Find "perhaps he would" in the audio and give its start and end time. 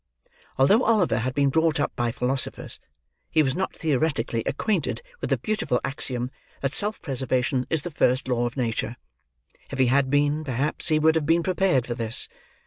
10.43-11.13